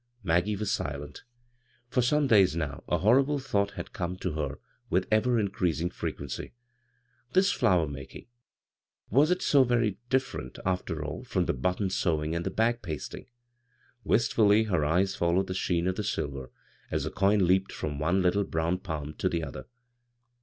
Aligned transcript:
Maggie 0.23 0.55
was 0.55 0.71
silent 0.71 1.25
For 1.87 2.01
some 2.01 2.25
days 2.25 2.55
now 2.55 2.83
a. 2.87 2.97
horrible 2.97 3.37
thought 3.37 3.73
had 3.73 3.93
come 3.93 4.17
to 4.17 4.31
her 4.31 4.57
with 4.89 5.07
ever 5.11 5.39
increasing 5.39 5.91
frequency: 5.91 6.53
this 7.33 7.51
flower 7.51 7.85
making— 7.85 8.25
was 9.11 9.29
it 9.29 9.43
so 9.43 9.63
very 9.63 9.99
different, 10.09 10.57
after 10.65 11.05
all, 11.05 11.23
from 11.23 11.45
the 11.45 11.53
but 11.53 11.77
ton 11.77 11.91
sewing 11.91 12.33
and 12.33 12.43
the 12.43 12.49
bag 12.49 12.81
pasting? 12.81 13.27
Wistfully 14.03 14.63
her 14.63 14.83
eyes 14.83 15.13
followed 15.15 15.45
the 15.45 15.53
sheen 15.53 15.85
of 15.85 15.97
the 15.97 16.03
silver 16.03 16.49
as 16.89 17.03
the 17.03 17.11
cmn 17.11 17.45
leaped 17.45 17.71
from 17.71 17.99
one 17.99 18.23
little 18.23 18.43
brown 18.43 18.79
palm 18.79 19.13
to 19.19 19.29
the 19.29 19.43
other. 19.43 19.67